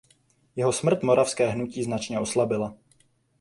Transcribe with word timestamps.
Jeho 0.55 0.71
smrt 0.71 1.03
moravské 1.03 1.47
hnutí 1.47 1.83
značně 1.83 2.19
oslabila. 2.19 2.75